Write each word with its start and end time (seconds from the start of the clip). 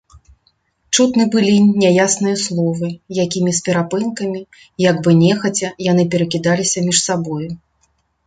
Чутны 0.97 1.23
былі 1.35 1.51
няясныя 1.81 2.37
словы, 2.45 2.87
якімі 3.25 3.51
з 3.57 3.61
перапынкамі, 3.67 4.41
як 4.89 4.95
бы 5.09 5.15
нехаця, 5.23 5.67
яны 5.91 6.03
перакідаліся 6.15 6.79
між 6.89 6.97
сабою. 7.07 7.49